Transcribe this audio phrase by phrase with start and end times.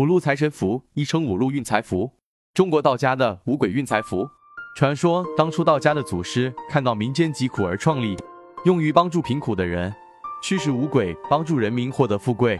[0.00, 2.10] 五路财神符亦称五路运财符，
[2.54, 4.26] 中国道家的五鬼运财符。
[4.74, 8.16] 传说当初道家的祖师看到民间疾苦而创立，
[8.64, 9.94] 用于帮助贫苦的人，
[10.42, 12.58] 驱使五鬼帮助人民获得富贵，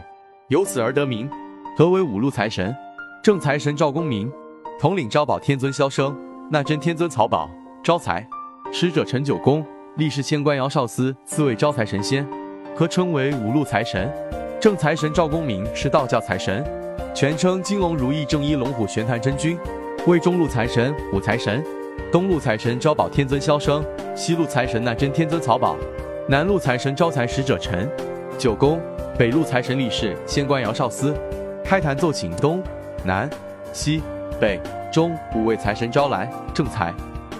[0.49, 1.27] 由此而得名。
[1.75, 2.75] 何为五路财神？
[3.23, 4.31] 正财神赵公明，
[4.79, 6.15] 统领招宝天尊萧生，
[6.51, 7.49] 纳真天尊曹宝，
[7.83, 8.23] 招财。
[8.71, 9.65] 使者陈九公，
[9.97, 11.15] 历世仙官姚少司。
[11.25, 12.23] 四位招财神仙，
[12.75, 14.13] 合称为五路财神。
[14.61, 16.63] 正财神赵公明是道教财神，
[17.13, 19.57] 全称金龙如意正一龙虎玄坛真君，
[20.07, 21.63] 为中路财神、五财神。
[22.09, 23.83] 东路财神招宝天尊萧生，
[24.15, 25.75] 西路财神纳真天尊曹宝，
[26.27, 27.89] 南路财神招财使者陈
[28.37, 28.81] 九公，
[29.17, 31.13] 北路财神力士仙官姚少司。
[31.65, 32.63] 开坛奏请东
[33.03, 33.29] 南
[33.71, 34.01] 西
[34.39, 34.59] 北
[34.91, 36.93] 中五位财神招来正财、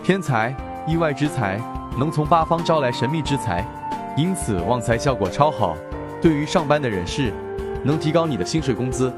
[0.04, 0.54] 偏财、
[0.86, 1.60] 意外之财，
[1.98, 3.66] 能从八方招来神秘之财，
[4.18, 5.78] 因此旺财效果超好。
[6.22, 7.32] 对于上班的人士，
[7.84, 9.12] 能提高你的薪水工资；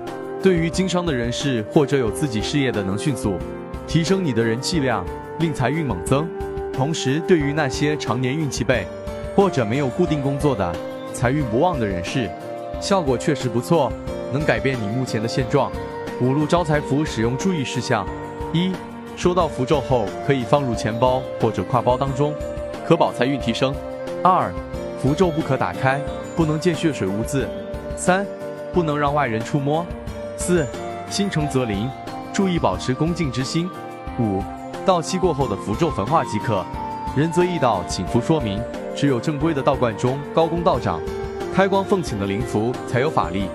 [0.44, 3.38] 对于经商的人士或者有自己事业的，能迅速
[3.88, 5.06] 提升你的人气量。
[5.40, 6.30] 令财运猛增，
[6.72, 8.86] 同时对于那些常年运气背
[9.36, 10.76] 或者没有固定工作的
[11.12, 12.30] 财运不旺的人士，
[12.80, 13.92] 效果确实不错，
[14.32, 15.72] 能改变你目前的现状。
[16.22, 18.06] 五路招财符使用注意事项：
[18.54, 18.73] 一、
[19.16, 22.36] 收到符咒后可以放入钱包或者挎包当中，
[22.86, 23.73] 可保财运提升；
[24.22, 24.52] 二、
[25.02, 26.00] 符咒不可打开，
[26.36, 27.48] 不能见血水污渍；
[27.95, 28.23] 三、
[28.72, 29.84] 不能让外人触摸；
[30.45, 30.67] 四、
[31.09, 31.89] 心诚则灵，
[32.33, 33.66] 注意保持恭敬之心；
[34.19, 34.44] 五。
[34.86, 36.66] 到期过后的符咒焚化即可，
[37.16, 38.61] 仁则易道，请符说明，
[38.94, 40.99] 只有正规的道观中高公道长
[41.55, 43.45] 开光奉请的灵符才有法力，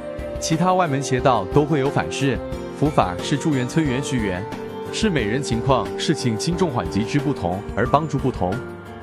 [0.40, 2.38] 其他外门邪道都会有反噬。
[2.80, 4.42] 符法是助缘催缘续缘，
[4.90, 8.50] 是每人情况、事情轻重缓急之不同而帮助不同。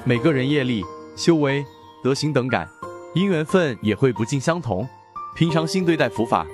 [0.03, 0.83] 每个人业力、
[1.15, 1.63] 修为、
[2.03, 2.67] 德行等感，
[3.13, 4.87] 因缘分也会不尽相同。
[5.35, 6.47] 平常心对待符法，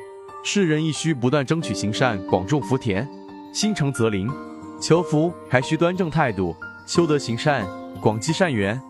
[0.44, 3.08] 世人亦需不断争取行善，广种福田，
[3.53, 4.30] 心诚则灵。
[4.81, 6.56] 求福还需端正态度，
[6.88, 7.64] 修德行善，
[8.02, 8.81] 广积善缘。